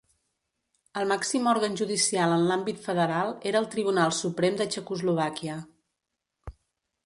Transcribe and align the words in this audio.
El 1.01 1.05
màxim 1.11 1.49
òrgan 1.51 1.77
judicial 1.81 2.33
en 2.39 2.47
l'àmbit 2.49 2.81
federal 2.87 3.35
era 3.53 3.61
el 3.63 3.69
Tribunal 3.77 4.17
Suprem 4.23 4.61
de 4.63 4.71
Txecoslovàquia. 4.73 5.63